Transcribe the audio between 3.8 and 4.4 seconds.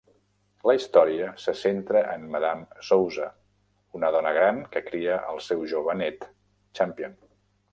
una dona